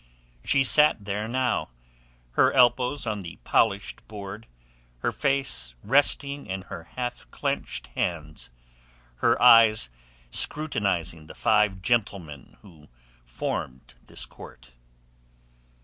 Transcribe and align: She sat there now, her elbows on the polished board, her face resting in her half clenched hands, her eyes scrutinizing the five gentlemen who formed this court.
She 0.43 0.63
sat 0.63 1.05
there 1.05 1.27
now, 1.27 1.69
her 2.31 2.51
elbows 2.53 3.05
on 3.05 3.19
the 3.21 3.35
polished 3.43 4.07
board, 4.07 4.47
her 5.01 5.11
face 5.11 5.75
resting 5.83 6.47
in 6.47 6.63
her 6.63 6.85
half 6.95 7.29
clenched 7.29 7.85
hands, 7.93 8.49
her 9.17 9.39
eyes 9.39 9.91
scrutinizing 10.31 11.27
the 11.27 11.35
five 11.35 11.83
gentlemen 11.83 12.57
who 12.63 12.87
formed 13.25 13.93
this 14.07 14.25
court. 14.25 14.71